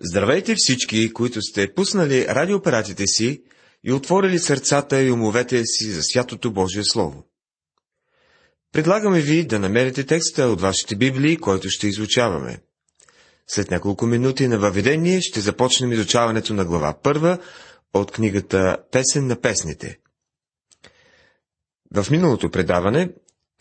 [0.00, 3.42] Здравейте всички, които сте пуснали радиоапаратите си
[3.84, 7.24] и отворили сърцата и умовете си за святото Божие Слово.
[8.72, 12.58] Предлагаме ви да намерите текста от вашите Библии, който ще изучаваме.
[13.46, 17.38] След няколко минути на въведение ще започнем изучаването на глава първа
[17.94, 19.98] от книгата Песен на песните.
[21.94, 23.10] В миналото предаване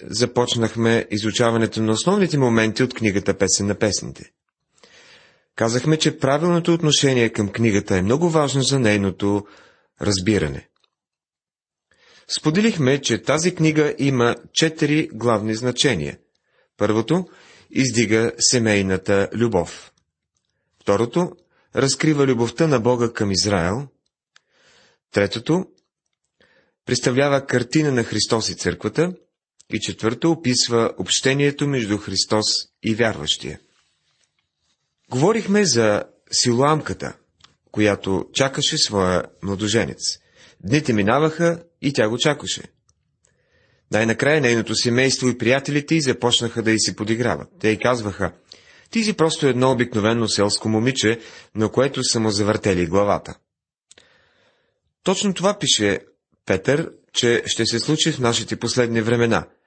[0.04, 4.32] започнахме изучаването на основните моменти от книгата Песен на песните.
[5.56, 9.46] Казахме, че правилното отношение към книгата е много важно за нейното
[10.02, 10.70] разбиране.
[12.28, 16.18] Споделихме, че тази книга има четири главни значения.
[16.78, 17.26] Първото–
[17.72, 19.92] издига семейната любов.
[20.82, 21.32] Второто–
[21.76, 23.88] разкрива любовта на Бога към Израел.
[25.12, 25.66] Третото–
[26.86, 29.14] представлява картина на Христос и църквата.
[29.74, 32.46] И четвърто– описва общението между Христос
[32.84, 33.60] и вярващия.
[35.14, 37.14] Говорихме за силуамката,
[37.72, 40.00] която чакаше своя младоженец.
[40.64, 42.62] Дните минаваха и тя го чакаше.
[43.92, 47.48] Най-накрая нейното семейство и приятелите й започнаха да й се подиграват.
[47.60, 48.32] Те й казваха,
[48.90, 51.20] ти си просто едно обикновено селско момиче,
[51.56, 53.36] на което са му завъртели главата.
[55.04, 56.00] Точно това пише
[56.46, 59.48] Петър, че ще се случи в нашите последни времена–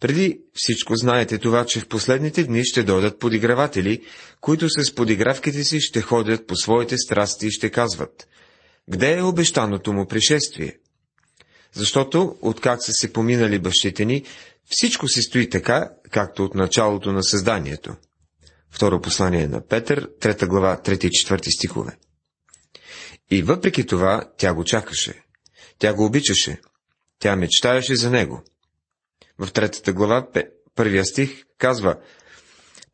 [0.00, 4.04] преди всичко знаете това, че в последните дни ще дойдат подиграватели,
[4.40, 8.28] които с подигравките си ще ходят по своите страсти и ще казват,
[8.90, 10.78] къде е обещаното му пришествие?
[11.72, 14.24] Защото, откак са се поминали бащите ни,
[14.66, 17.96] всичко се стои така, както от началото на създанието.
[18.70, 21.96] Второ послание на Петър, трета глава, трети и четвърти стихове.
[23.30, 25.22] И въпреки това, тя го чакаше.
[25.78, 26.60] Тя го обичаше.
[27.18, 28.42] Тя мечтаеше за него–
[29.38, 30.26] в третата глава,
[30.74, 32.00] първия стих, казва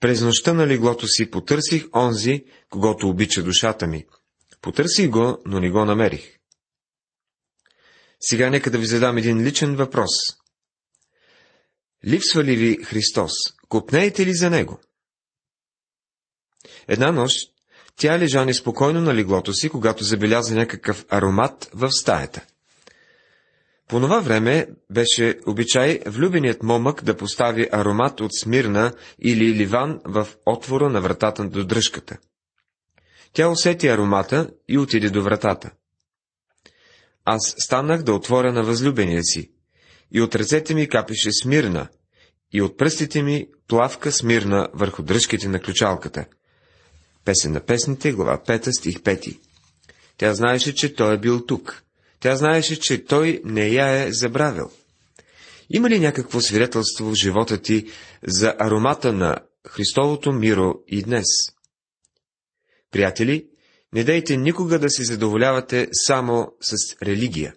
[0.00, 4.06] През нощта на леглото си потърсих онзи, когато обича душата ми.
[4.60, 6.38] Потърсих го, но не го намерих.
[8.20, 10.10] Сега нека да ви задам един личен въпрос.
[12.06, 13.32] Липсва ли ви Христос?
[13.68, 14.80] Купнеете ли за Него?
[16.88, 17.52] Една нощ
[17.96, 22.46] тя лежа неспокойно на леглото си, когато забеляза някакъв аромат в стаята.
[23.92, 28.92] По това време беше обичай влюбеният момък да постави аромат от смирна
[29.22, 32.18] или ливан в отвора на вратата до дръжката.
[33.32, 35.70] Тя усети аромата и отиде до вратата.
[37.24, 39.50] Аз станах да отворя на възлюбения си,
[40.12, 41.88] и от ръцете ми капеше смирна,
[42.52, 46.24] и от пръстите ми плавка смирна върху дръжките на ключалката.
[47.24, 49.38] Песен на песните, глава 5, стих 5.
[50.16, 51.84] Тя знаеше, че той е бил тук.
[52.22, 54.70] Тя знаеше, че той не я е забравил.
[55.70, 57.86] Има ли някакво свидетелство в живота ти
[58.26, 59.38] за аромата на
[59.68, 61.26] Христовото миро и днес?
[62.90, 63.48] Приятели,
[63.92, 67.54] не дайте никога да се задоволявате само с религия.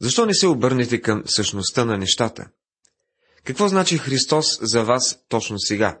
[0.00, 2.46] Защо не се обърнете към същността на нещата?
[3.44, 6.00] Какво значи Христос за вас точно сега?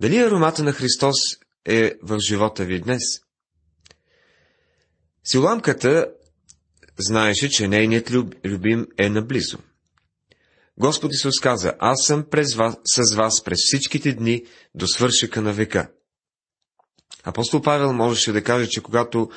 [0.00, 1.16] Дали аромата на Христос
[1.64, 3.02] е в живота ви днес?
[5.30, 6.06] Силамката
[6.98, 8.10] знаеше, че нейният
[8.44, 9.58] любим е наблизо.
[10.78, 14.44] Господ Исус каза, аз съм през вас, с вас през всичките дни
[14.74, 15.90] до свършека на века.
[17.24, 19.30] Апостол Павел можеше да каже, че когато,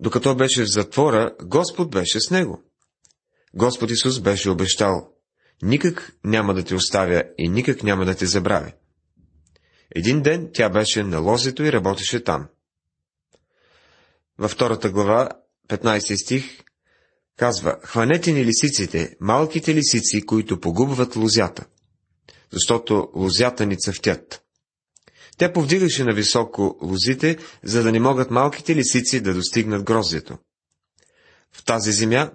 [0.00, 2.62] докато беше в затвора, Господ беше с него.
[3.54, 5.08] Господ Исус беше обещал,
[5.62, 8.72] никак няма да те оставя и никак няма да те забравя.
[9.94, 12.48] Един ден тя беше на лозето и работеше там
[14.38, 15.28] във втората глава,
[15.68, 16.60] 15 стих,
[17.36, 21.66] казва, хванете ни лисиците, малките лисици, които погубват лозята,
[22.52, 24.42] защото лозята ни цъфтят.
[25.38, 30.38] Тя повдигаше на високо лозите, за да не могат малките лисици да достигнат гроздето.
[31.52, 32.30] В тази земя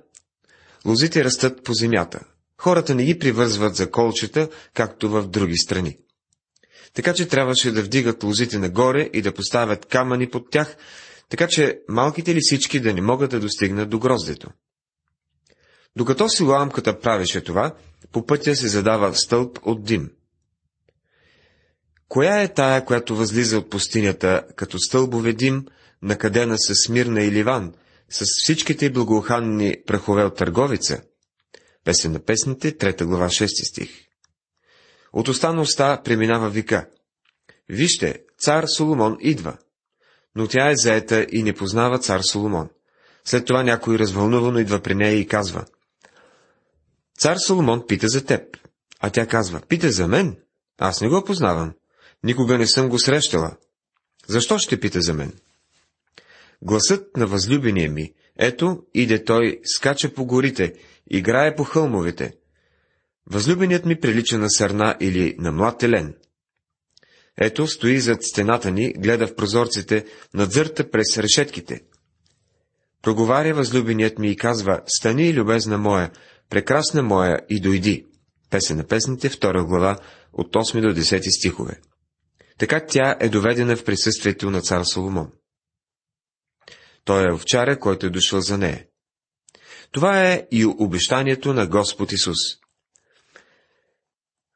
[0.86, 2.20] лозите растат по земята.
[2.58, 5.98] Хората не ги привързват за колчета, както в други страни.
[6.94, 10.76] Така че трябваше да вдигат лозите нагоре и да поставят камъни под тях,
[11.32, 14.50] така че малките лисички да не могат да достигнат до гроздето.
[15.96, 17.76] Докато силуамката правеше това,
[18.12, 20.12] по пътя се задава стълб от дим.
[22.08, 25.66] Коя е тая, която възлиза от пустинята, като стълбове дим,
[26.02, 27.74] накадена с Смирна и Ливан,
[28.10, 31.02] с всичките благоуханни прахове от търговица?
[31.84, 33.90] Песен на песните, трета глава, 6 стих.
[35.14, 36.90] От уста на уста преминава вика.
[37.70, 39.58] Вижте, цар Соломон идва
[40.36, 42.70] но тя е заета и не познава цар Соломон.
[43.26, 45.66] След това някой развълнувано идва при нея и казва,
[47.20, 48.58] Цар Соломон пита за теб,
[49.00, 50.38] а тя казва, пита за мен?
[50.78, 51.74] Аз не го познавам.
[52.24, 53.58] Никога не съм го срещала.
[54.28, 55.34] Защо ще пита за мен?
[56.62, 60.74] Гласът на възлюбения ми, ето, иде той, скача по горите,
[61.10, 62.34] играе по хълмовете.
[63.30, 66.16] Възлюбеният ми прилича на сърна или на млад телен.
[67.44, 71.82] Ето, стои зад стената ни, гледа в прозорците, надзърта през решетките.
[73.02, 76.12] Проговаря възлюбеният ми и казва, стани, любезна моя,
[76.50, 78.06] прекрасна моя, и дойди.
[78.50, 80.00] Песен на песните, втора глава,
[80.34, 81.80] от 8 до 10 стихове.
[82.58, 85.32] Така тя е доведена в присъствието на цар Соломон.
[87.06, 88.86] Той е овчаря, който е дошъл за нея.
[89.92, 92.38] Това е и обещанието на Господ Исус.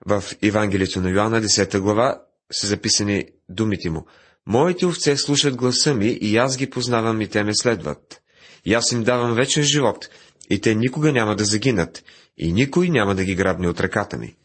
[0.06, 4.06] В Евангелието на Йоанна, 10 глава, са записани думите му.
[4.48, 8.22] Моите овце слушат гласа ми и аз ги познавам и те ме следват.
[8.66, 10.10] И аз им давам вечен живот,
[10.50, 12.04] и те никога няма да загинат,
[12.38, 14.36] и никой няма да ги грабне от ръката ми.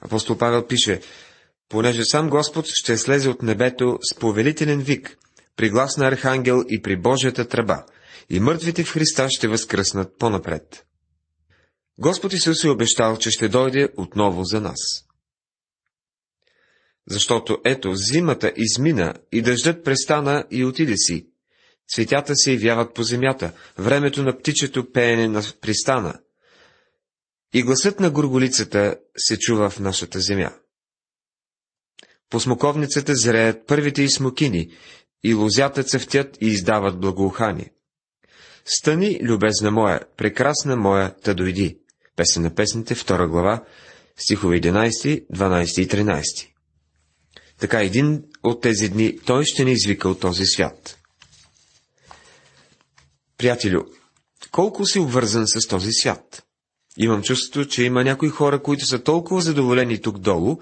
[0.00, 1.00] Апостол Павел пише,
[1.68, 5.18] понеже сам Господ ще слезе от небето с повелителен вик,
[5.56, 7.84] при глас на архангел и при Божията тръба,
[8.30, 10.84] и мъртвите в Христа ще възкръснат по-напред.
[11.98, 15.07] Господ Исус е обещал, че ще дойде отново за нас.
[17.10, 21.26] Защото ето, зимата измина и дъждът престана и отиде си.
[21.88, 26.20] Цветята се явяват по земята, времето на птичето пеене на пристана.
[27.54, 30.52] И гласът на горголицата се чува в нашата земя.
[32.30, 34.70] По смоковницата зреят първите и смокини,
[35.24, 37.72] и лозята цъфтят и издават благоухание.
[38.64, 41.78] Стани, любезна моя, прекрасна моя, та дойди.
[42.16, 43.64] Песен на песните, втора глава,
[44.16, 46.48] стихове 11, 12 и 13.
[47.58, 50.98] Така един от тези дни той ще ни извика от този свят.
[53.38, 53.82] Приятелю,
[54.50, 56.44] колко си обвързан с този свят?
[56.96, 60.58] Имам чувството, че има някои хора, които са толкова задоволени тук долу,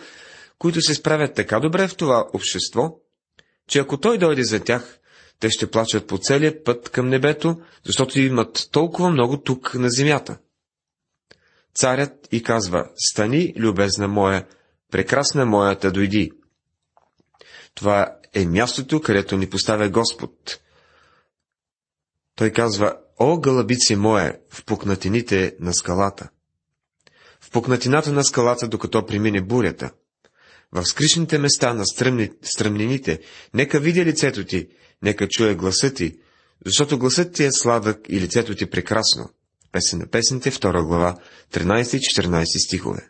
[0.58, 2.98] които се справят така добре в това общество,
[3.68, 4.98] че ако той дойде за тях,
[5.40, 10.38] те ще плачат по целия път към небето, защото имат толкова много тук на земята.
[11.74, 14.46] Царят и казва, стани, любезна моя,
[14.92, 16.30] прекрасна моята, дойди.
[17.76, 20.60] Това е мястото, където ни поставя Господ.
[22.34, 26.28] Той казва, о, гълъбици мое, в пукнатините на скалата.
[27.40, 29.90] В пукнатината на скалата, докато премине бурята–
[30.72, 33.20] в скришните места на стръмни, стръмнините,
[33.54, 34.68] нека видя лицето ти,
[35.02, 36.18] нека чуе гласа ти,
[36.66, 39.30] защото гласът ти е сладък и лицето ти прекрасно.
[39.72, 41.16] Песен на песните, 2 глава,
[41.52, 43.08] 13 и 14 стихове.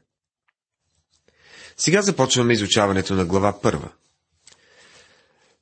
[1.77, 3.93] Сега започваме изучаването на глава първа.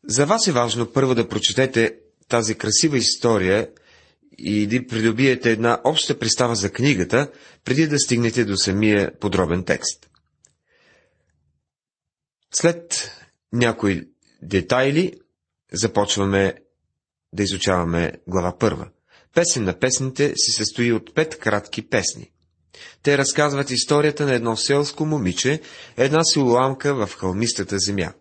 [0.09, 1.97] За вас е важно първо да прочетете
[2.29, 3.69] тази красива история
[4.39, 7.31] и да придобиете една обща представа за книгата,
[7.65, 10.11] преди да стигнете до самия подробен текст.
[12.55, 13.11] След
[13.53, 14.09] някои
[14.43, 15.13] детайли
[15.73, 16.55] започваме
[17.33, 18.89] да изучаваме глава първа.
[19.35, 22.31] Песен на песните се състои от пет кратки песни.
[23.03, 25.61] Те разказват историята на едно селско момиче,
[25.97, 28.13] една силуамка в хълмистата земя.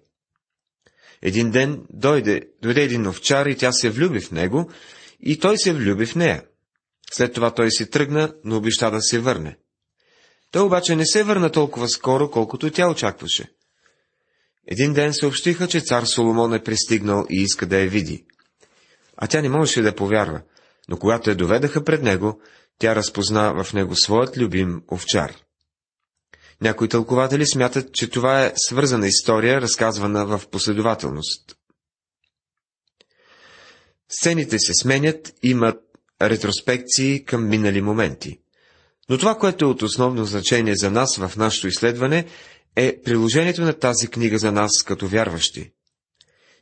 [1.25, 4.71] Един ден дойде, дойде един овчар и тя се влюби в него,
[5.19, 6.43] и той се влюби в нея.
[7.13, 9.57] След това той се тръгна, но обеща да се върне.
[10.51, 13.51] Той обаче не се върна толкова скоро, колкото тя очакваше.
[14.67, 18.25] Един ден съобщиха, че цар Соломон е пристигнал и иска да я види.
[19.17, 20.41] А тя не можеше да повярва,
[20.89, 22.41] но когато я доведаха пред него,
[22.79, 25.35] тя разпозна в него своят любим овчар.
[26.61, 31.55] Някои тълкователи смятат, че това е свързана история, разказвана в последователност.
[34.09, 35.77] Сцените се сменят, имат
[36.21, 38.39] ретроспекции към минали моменти.
[39.09, 42.25] Но това, което е от основно значение за нас в нашето изследване,
[42.75, 45.71] е приложението на тази книга за нас като вярващи.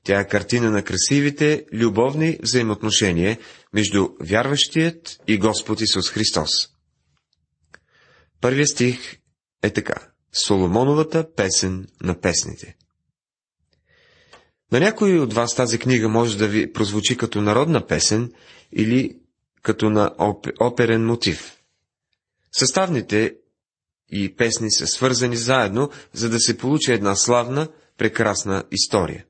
[0.03, 3.37] Тя е картина на красивите, любовни взаимоотношения
[3.73, 6.51] между вярващият и Господ Исус Христос.
[8.41, 9.20] Първият стих
[9.63, 9.95] е така.
[10.33, 12.75] Соломоновата песен на песните.
[14.71, 18.31] На някой от вас тази книга може да ви прозвучи като народна песен
[18.71, 19.17] или
[19.61, 20.11] като на
[20.59, 21.57] оперен мотив.
[22.51, 23.35] Съставните
[24.09, 29.25] и песни са свързани заедно, за да се получи една славна, прекрасна история.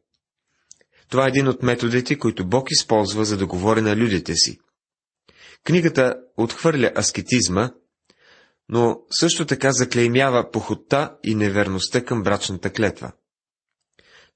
[1.10, 4.60] Това е един от методите, които Бог използва, за да говори на людите си.
[5.64, 7.72] Книгата отхвърля аскетизма,
[8.72, 13.12] но също така заклеймява похотта и неверността към брачната клетва.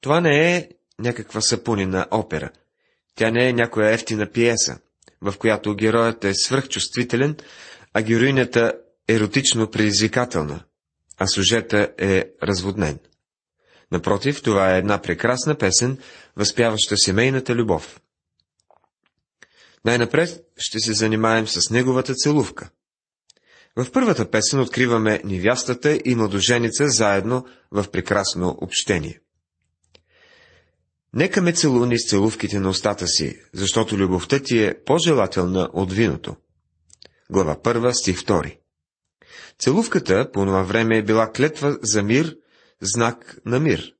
[0.01, 2.49] Това не е някаква сапунина опера.
[3.15, 4.79] Тя не е някоя ефтина пиеса,
[5.21, 7.35] в която героят е свръхчувствителен,
[7.93, 8.73] а героинята
[9.07, 10.63] еротично предизвикателна,
[11.17, 12.99] а сюжета е разводнен.
[13.91, 15.97] Напротив, това е една прекрасна песен,
[16.35, 18.01] възпяваща семейната любов.
[19.85, 22.69] Най-напред ще се занимаем с неговата целувка.
[23.75, 29.19] В първата песен откриваме невястата и младоженица заедно в прекрасно общение.
[31.13, 36.35] Нека ме целуни с целувките на устата си, защото любовта ти е по-желателна от виното.
[37.29, 38.57] Глава 1, стих 2
[39.59, 42.35] Целувката по това време е била клетва за мир,
[42.81, 43.93] знак на мир.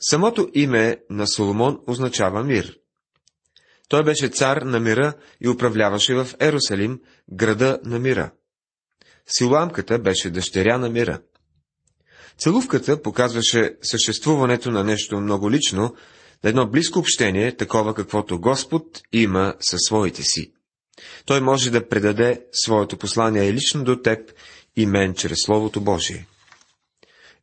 [0.00, 2.78] Самото име на Соломон означава мир.
[3.88, 7.00] Той беше цар на мира и управляваше в Ерусалим,
[7.32, 8.30] града на мира.
[9.28, 11.20] Силуамката беше дъщеря на мира.
[12.38, 15.94] Целувката показваше съществуването на нещо много лично,
[16.44, 20.52] на едно близко общение, такова каквото Господ има със своите си.
[21.26, 24.32] Той може да предаде своето послание лично до теб
[24.76, 26.26] и мен чрез Словото Божие.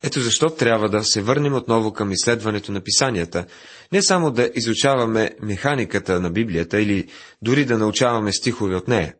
[0.03, 3.45] Ето защо трябва да се върнем отново към изследването на писанията,
[3.91, 7.07] не само да изучаваме механиката на Библията или
[7.41, 9.13] дори да научаваме стихове от нея,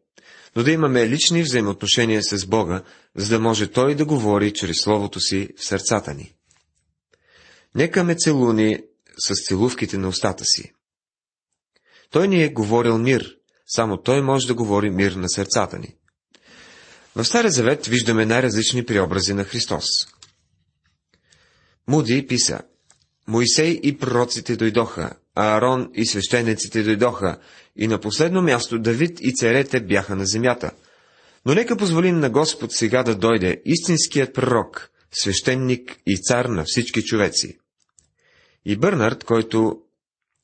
[0.56, 2.84] но да имаме лични взаимоотношения с Бога,
[3.16, 6.34] за да може Той да говори чрез Словото си в сърцата ни.
[7.76, 8.80] Нека ме целуни
[9.18, 10.74] с целувките на устата си.
[12.10, 13.36] Той ни е говорил мир,
[13.68, 15.96] само Той може да говори мир на сърцата ни.
[17.16, 19.86] В Стария Завет виждаме най-различни преобрази на Христос.
[21.88, 22.62] Муди писа,
[23.28, 27.40] Моисей и пророците дойдоха, Аарон и свещениците дойдоха,
[27.76, 30.72] и на последно място Давид и царете бяха на земята.
[31.46, 37.04] Но нека позволим на Господ сега да дойде истинският пророк, свещеник и цар на всички
[37.04, 37.58] човеци.
[38.66, 39.82] И Бърнард, който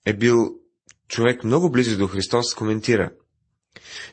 [0.05, 0.55] е бил
[1.07, 3.11] човек много близо до Христос, коментира.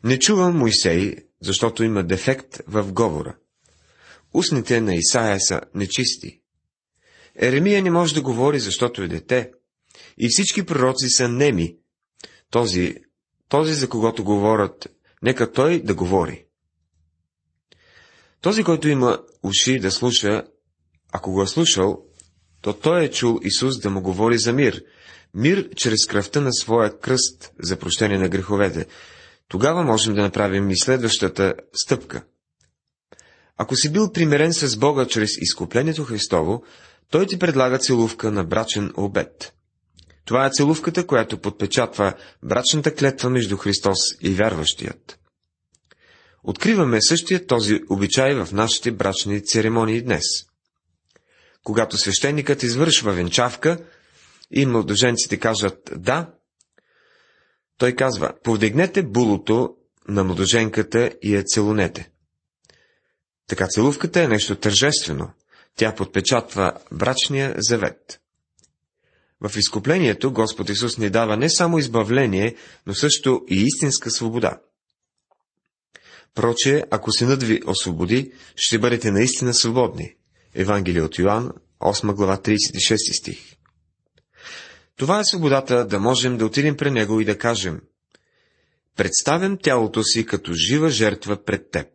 [0.05, 3.37] Не чувам Моисей, защото има дефект в говора.
[4.35, 6.41] Устните на Исаия са нечисти.
[7.37, 9.51] Еремия не може да говори, защото е дете.
[10.19, 11.77] И всички пророци са неми.
[12.51, 12.95] Този,
[13.49, 14.89] този за когото говорят,
[15.23, 16.45] нека той да говори.
[18.41, 20.45] Този, който има уши да слуша,
[21.13, 22.05] ако го е слушал,
[22.63, 24.83] то той е чул Исус да му говори за мир.
[25.35, 28.87] Мир чрез кръвта на своя кръст за прощение на греховете.
[29.49, 32.25] Тогава можем да направим и следващата стъпка.
[33.57, 36.63] Ако си бил примерен с Бога чрез изкуплението Христово,
[37.11, 39.55] той ти предлага целувка на брачен обед.
[40.29, 45.19] Това е целувката, която подпечатва брачната клетва между Христос и вярващият.
[46.45, 50.25] Откриваме същия този обичай в нашите брачни церемонии днес.
[51.65, 53.85] Когато свещеникът извършва венчавка
[54.51, 56.31] и младоженците кажат да,
[57.79, 59.77] той казва, повдигнете булото
[60.09, 62.11] на младоженката и я целунете.
[63.47, 65.31] Така целувката е нещо тържествено.
[65.77, 68.21] Тя подпечатва брачния завет.
[69.41, 72.55] В изкуплението Господ Исус ни дава не само избавление,
[72.87, 74.61] но също и истинска свобода.
[76.35, 80.15] Проче, ако синът ви освободи, ще бъдете наистина свободни.
[80.55, 83.39] Евангелие от Йоанн, 8 глава, 36 стих.
[84.97, 87.81] Това е свободата да можем да отидем при Него и да кажем
[88.97, 91.87] Представям тялото си като жива жертва пред Теб.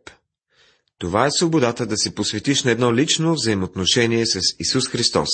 [0.98, 5.28] Това е свободата да се посветиш на едно лично взаимоотношение с Исус Христос,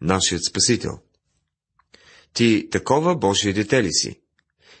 [0.00, 0.92] нашият Спасител.
[2.34, 4.20] Ти такова Божие дете ли си?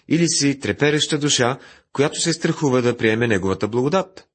[0.08, 1.58] Или си трепереща душа,
[1.92, 4.26] която се страхува да приеме Неговата благодат?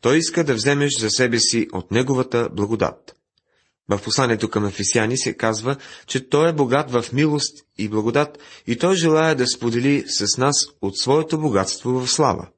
[0.00, 3.14] Той иска да вземеш за себе си от Неговата благодат.
[3.88, 8.76] В посланието към Ефесяни се казва, че Той е богат в милост и благодат и
[8.76, 12.48] Той желая да сподели с нас от своето богатство в слава.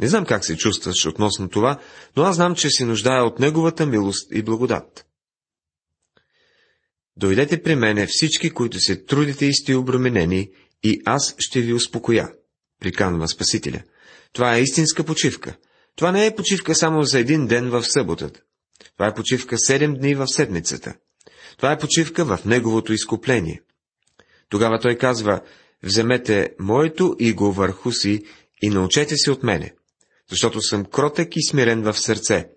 [0.00, 1.78] Не знам как се чувстваш относно това,
[2.16, 5.06] но аз знам, че се нуждая от Неговата милост и благодат.
[7.16, 10.50] Дойдете при мене всички, които се трудите и сте обременени,
[10.82, 12.32] и аз ще ви успокоя,
[12.80, 13.82] приканва Спасителя.
[14.32, 15.56] Това е истинска почивка.
[15.96, 18.40] Това не е почивка само за един ден в съботата.
[18.96, 20.94] Това е почивка седем дни в седмицата.
[21.56, 23.62] Това е почивка в Неговото изкупление.
[24.48, 25.40] Тогава той казва,
[25.82, 28.24] вземете моето иго върху си
[28.62, 29.74] и научете се от мене,
[30.30, 32.48] защото съм кротък и смирен в сърце,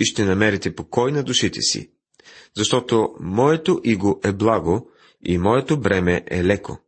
[0.00, 1.90] и ще намерите покой на душите си,
[2.56, 4.90] защото моето иго е благо
[5.24, 6.78] и моето бреме е леко.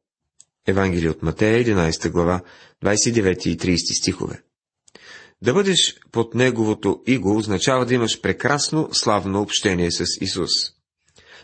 [0.66, 2.40] Евангелие от Матея, 11 глава,
[2.84, 4.42] 29 и 30 стихове.
[5.42, 10.50] Да бъдеш под неговото иго означава да имаш прекрасно, славно общение с Исус.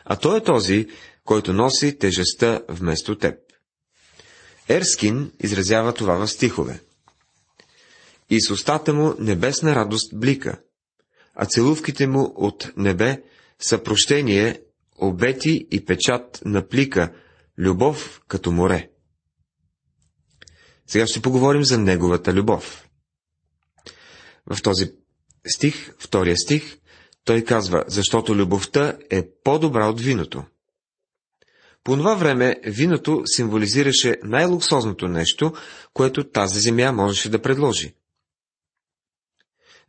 [0.05, 0.87] А той е този,
[1.25, 3.35] който носи тежестта вместо теб.
[4.69, 6.81] Ерскин изразява това в стихове.
[8.31, 10.59] И с устата му небесна радост блика,
[11.35, 13.23] а целувките му от небе
[13.61, 14.61] са прощение
[14.99, 17.13] обети и печат на плика,
[17.59, 18.91] любов като море.
[20.87, 22.89] Сега ще поговорим за неговата любов.
[24.47, 24.93] В този
[25.47, 26.79] стих, втория стих,
[27.25, 30.45] той казва, защото любовта е по-добра от виното.
[31.85, 35.53] По това време виното символизираше най-луксозното нещо,
[35.93, 37.95] което тази земя можеше да предложи.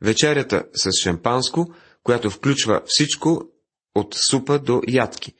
[0.01, 3.51] Вечерята с шампанско, която включва всичко
[3.99, 5.33] от супа до ядки.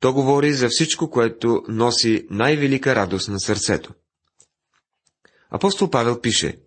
[0.00, 3.92] То говори за всичко, което носи най-велика радост на сърцето.
[5.50, 6.58] Апостол Павел пише,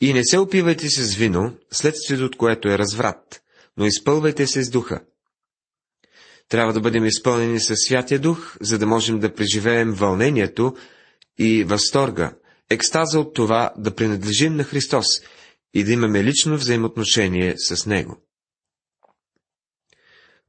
[0.00, 3.42] И не се опивайте се с вино, следствието от което е разврат,
[3.76, 5.00] но изпълвайте се с духа.
[6.48, 10.76] Трябва да бъдем изпълнени със Святия Дух, за да можем да преживеем вълнението
[11.38, 12.32] и възторга,
[12.70, 15.06] екстаза от това да принадлежим на Христос
[15.74, 18.16] и да имаме лично взаимоотношение с Него.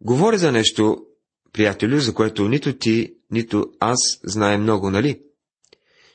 [0.02, 1.06] Говоря за нещо,
[1.54, 5.22] приятелю, за което нито ти, нито аз знаем много, нали?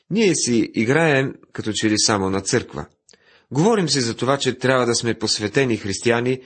[0.09, 2.85] Ние си играем като че ли само на църква.
[3.51, 6.41] Говорим си за това, че трябва да сме посветени християни,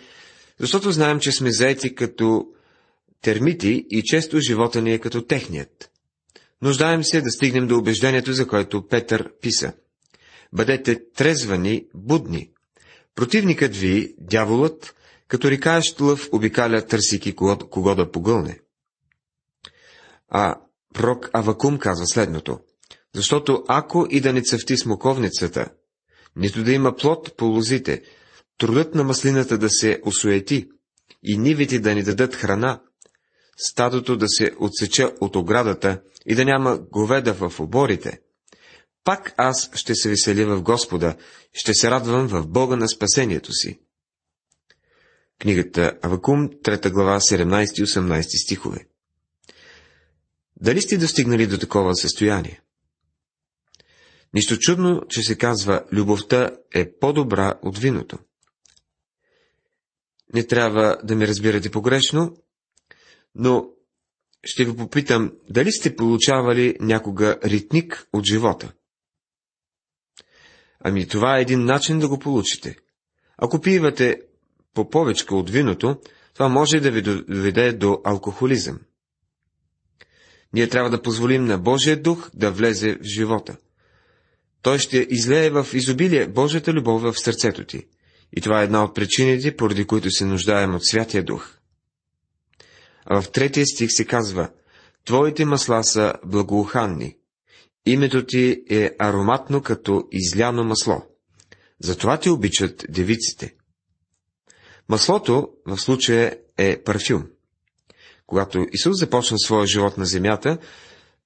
[0.60, 2.46] защото знаем, че сме заети като
[3.22, 5.92] термити и често живота ни е като техният.
[6.62, 9.74] Нуждаем се да стигнем до убеждението, за което Петър писа.
[10.54, 12.50] Бъдете трезвани, будни.
[13.16, 14.96] Противникът ви, дяволът,
[15.32, 18.60] като рикаещ лъв обикаля, търсики кого, кого да погълне.
[20.30, 20.56] А
[20.94, 22.60] прок Авакум казва следното.
[23.16, 25.70] Защото ако и да не цъфти смоковницата,
[26.36, 28.02] нито да има плод по лозите,
[28.58, 30.70] трудът на маслината да се осуети
[31.24, 32.82] и нивите да ни дадат храна,
[33.58, 38.20] стадото да се отсече от оградата и да няма говеда в оборите,
[39.04, 41.16] пак аз ще се веселя в Господа,
[41.54, 43.80] ще се радвам в Бога на спасението си.
[45.42, 48.86] Книгата Авакум, 3 глава, 17 и 18 стихове.
[50.62, 52.62] Дали сте достигнали до такова състояние?
[54.34, 58.20] Нищо чудно, че се казва, любовта е по-добра от виното.
[60.34, 62.38] Не трябва да ме разбирате погрешно,
[63.36, 63.70] но
[64.44, 68.74] ще ви попитам, дали сте получавали някога ритник от живота?
[70.80, 72.78] Ами това е един начин да го получите.
[73.38, 74.22] Ако пивате
[74.74, 75.98] по повече от виното,
[76.34, 78.80] това може да ви доведе до алкохолизъм.
[80.54, 83.58] Ние трябва да позволим на Божия дух да влезе в живота.
[84.62, 87.88] Той ще излее в изобилие Божията любов в сърцето ти.
[88.38, 91.58] И това е една от причините, поради които се нуждаем от Святия Дух.
[93.06, 94.50] А в третия стих се казва,
[95.06, 97.18] Твоите масла са благоуханни.
[97.86, 101.04] Името ти е ароматно като изляно масло.
[101.80, 103.56] Затова ти обичат девиците.
[104.92, 107.28] Маслото в случая е парфюм.
[108.28, 110.58] Когато Исус започна своя живот на земята,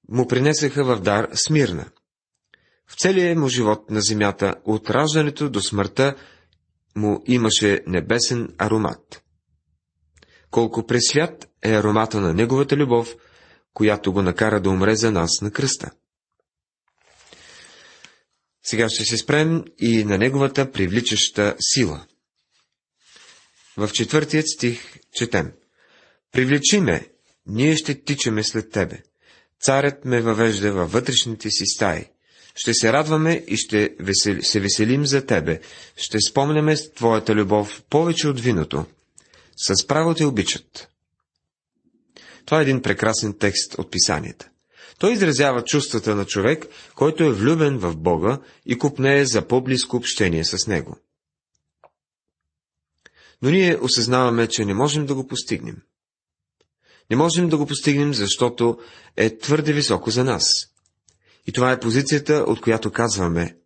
[0.08, 1.84] му принесеха в дар смирна.
[2.86, 6.14] В целия му живот на земята, от раждането до смъртта,
[6.96, 9.22] му имаше небесен аромат.
[10.50, 13.14] Колко пресвят е аромата на неговата любов,
[13.74, 15.90] която го накара да умре за нас на кръста.
[18.62, 22.06] Сега ще се спрем и на неговата привличаща сила.
[23.76, 24.80] В четвъртият стих
[25.12, 25.52] четем.
[26.32, 27.08] Привлечи ме,
[27.46, 29.02] ние ще тичаме след тебе.
[29.60, 32.04] Царят ме въвежда във вътрешните си стаи.
[32.54, 35.60] Ще се радваме и ще весели, се веселим за тебе.
[35.96, 38.84] Ще спомняме с твоята любов повече от виното.
[39.56, 40.88] С право те обичат.
[42.46, 44.48] Това е един прекрасен текст от писанията.
[44.98, 50.44] Той изразява чувствата на човек, който е влюбен в Бога и купнее за по-близко общение
[50.44, 50.98] с Него.
[53.42, 55.76] Но ние осъзнаваме, че не можем да го постигнем.
[57.10, 58.78] Не можем да го постигнем, защото
[59.16, 60.44] е твърде високо за нас.
[61.46, 63.56] И това е позицията, от която казваме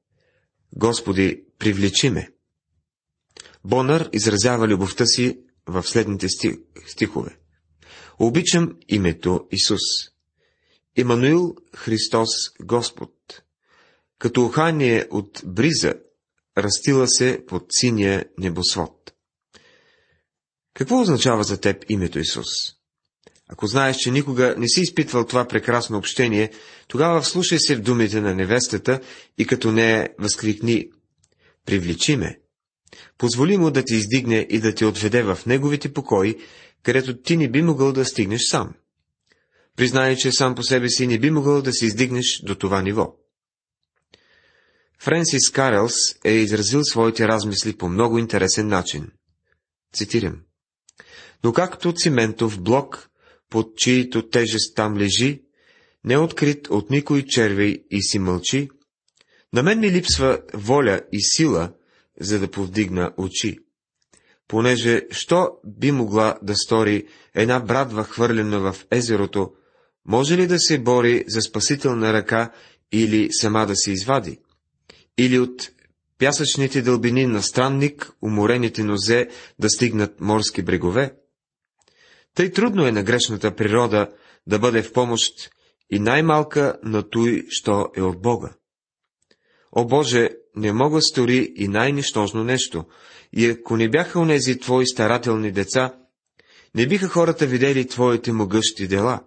[0.76, 2.30] Господи, привлечи ме.
[3.64, 6.28] Бонър изразява любовта си в следните
[6.86, 7.38] стихове.
[8.18, 9.80] Обичам името Исус.
[10.96, 12.28] Имануил Христос
[12.62, 13.12] Господ.
[14.18, 15.94] Като ухание от бриза,
[16.58, 19.12] растила се под синия небосвод.
[20.80, 22.46] Какво означава за теб името Исус?
[23.48, 26.50] Ако знаеш, че никога не си изпитвал това прекрасно общение,
[26.88, 29.00] тогава вслушай се в думите на невестата
[29.38, 30.90] и като не възкликни
[31.66, 32.40] «Привлечи ме!»
[33.18, 36.36] Позволи му да ти издигне и да те отведе в неговите покои,
[36.82, 38.74] където ти не би могъл да стигнеш сам.
[39.76, 43.14] Признай, че сам по себе си не би могъл да се издигнеш до това ниво.
[44.98, 49.10] Френсис Карелс е изразил своите размисли по много интересен начин.
[49.94, 50.40] Цитирам.
[51.44, 53.10] Но както циментов блок
[53.50, 55.42] под чието тежест там лежи,
[56.04, 58.68] не открит от никой червей и си мълчи,
[59.52, 61.72] на мен ми липсва воля и сила,
[62.20, 63.58] за да повдигна очи.
[64.48, 69.52] Понеже, що би могла да стори една брадва хвърлена в езерото,
[70.06, 72.52] може ли да се бори за спасителна ръка
[72.92, 74.38] или сама да се извади?
[75.18, 75.70] Или от
[76.18, 81.14] пясъчните дълбини на странник, уморените нозе да стигнат морски брегове?
[82.40, 84.08] Тъй трудно е на грешната природа
[84.46, 85.50] да бъде в помощ
[85.90, 88.50] и най-малка на той, що е от Бога.
[89.72, 92.84] О Боже, не мога стори и най-нищожно нещо,
[93.32, 95.94] и ако не бяха онези Твои старателни деца,
[96.74, 99.20] не биха хората видели Твоите могъщи дела.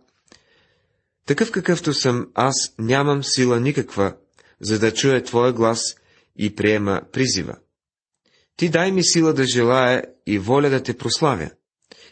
[1.25, 4.15] Такъв какъвто съм, аз нямам сила никаква,
[4.61, 5.95] за да чуя Твоя глас
[6.35, 7.55] и приема призива.
[8.57, 11.49] Ти дай ми сила да желая и воля да те прославя.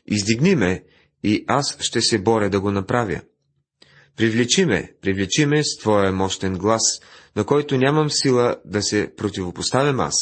[0.05, 0.83] Издигни ме
[1.23, 3.21] и аз ще се боря да го направя.
[4.17, 6.99] Привлечи ме, привлечи ме с Твоя мощен глас,
[7.35, 10.15] на който нямам сила да се противопоставям аз.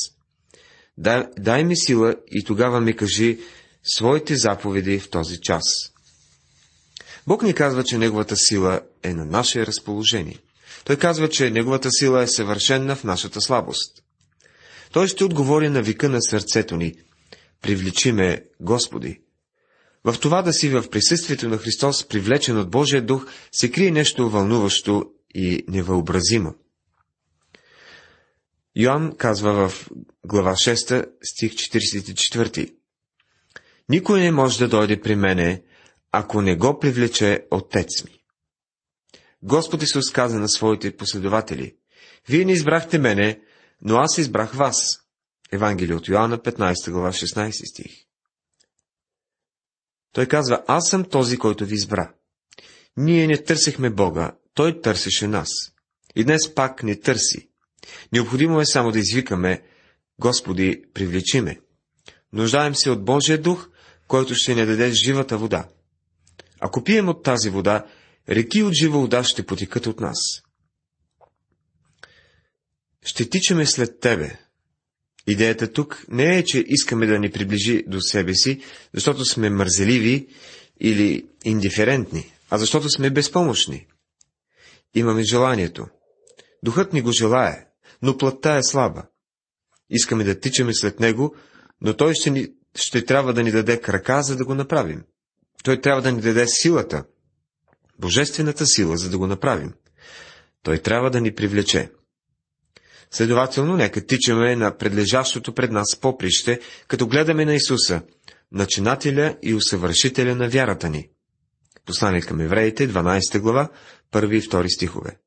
[0.97, 3.39] Дай, дай ми сила и тогава ми кажи
[3.83, 5.63] своите заповеди в този час.
[7.27, 10.39] Бог ни казва, че Неговата сила е на наше разположение.
[10.85, 14.03] Той казва, че Неговата сила е съвършенна в нашата слабост.
[14.91, 16.93] Той ще отговори на вика на сърцето ни.
[17.61, 19.19] Привлечи ме, Господи.
[20.03, 24.29] В това да си в присъствието на Христос, привлечен от Божия дух, се крие нещо
[24.29, 26.55] вълнуващо и невъобразимо.
[28.75, 29.89] Йоанн казва в
[30.25, 32.73] глава 6, стих 44.
[33.89, 35.63] Никой не може да дойде при мене,
[36.11, 38.19] ако не го привлече Отец ми.
[39.43, 41.75] Господ Исус каза на своите последователи,
[42.29, 43.39] Вие не избрахте мене,
[43.81, 44.77] но аз избрах вас.
[45.51, 48.08] Евангелие от Йоанна, 15 глава, 16 стих.
[50.13, 52.11] Той казва, аз съм този, който ви избра.
[52.97, 55.49] Ние не търсихме Бога, Той търсеше нас.
[56.15, 57.49] И днес пак не търси.
[58.13, 59.63] Необходимо е само да извикаме,
[60.19, 61.59] Господи, привлечи ме.
[62.33, 63.69] Нуждаем се от Божия дух,
[64.07, 65.69] който ще ни даде живата вода.
[66.59, 67.85] Ако пием от тази вода,
[68.29, 70.17] реки от жива вода ще потекат от нас.
[73.05, 74.39] Ще тичаме след Тебе.
[75.29, 78.61] Идеята тук не е, че искаме да ни приближи до себе си,
[78.93, 80.27] защото сме мързеливи
[80.79, 83.87] или индиферентни, а защото сме безпомощни.
[84.95, 85.87] Имаме желанието.
[86.63, 87.65] Духът ни го желае,
[88.01, 89.03] но плътта е слаба.
[89.89, 91.35] Искаме да тичаме след него,
[91.81, 95.03] но той ще, ни, ще трябва да ни даде крака, за да го направим.
[95.63, 97.03] Той трябва да ни даде силата,
[97.99, 99.73] божествената сила, за да го направим.
[100.63, 101.91] Той трябва да ни привлече.
[103.11, 108.01] Следователно, нека тичаме на предлежащото пред нас поприще, като гледаме на Исуса,
[108.51, 111.09] начинателя и усъвършителя на вярата ни.
[111.85, 113.69] Послание към евреите, 12 глава,
[114.13, 115.17] 1 и 2 стихове.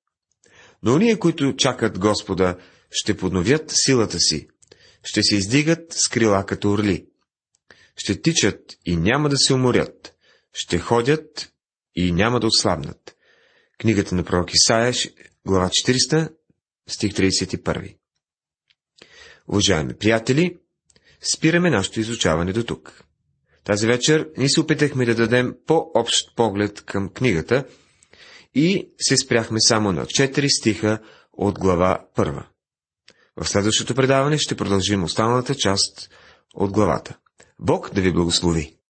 [0.83, 2.57] Но уния, които чакат Господа,
[2.90, 4.49] ще подновят силата си,
[5.05, 7.07] ще се издигат с крила като орли,
[7.97, 10.14] ще тичат и няма да се уморят,
[10.53, 11.53] ще ходят
[11.95, 13.16] и няма да отслабнат.
[13.79, 14.95] Книгата на пророк Исаия,
[15.47, 16.33] глава 40,
[16.88, 17.97] стих 31.
[19.49, 20.59] Уважаеми приятели,
[21.35, 23.05] спираме нашето изучаване до тук.
[23.64, 27.64] Тази вечер ни се опитахме да дадем по-общ поглед към книгата
[28.55, 30.99] и се спряхме само на 4 стиха
[31.33, 32.45] от глава 1.
[33.37, 36.11] В следващото предаване ще продължим останалата част
[36.55, 37.18] от главата.
[37.59, 38.77] Бог да ви благослови!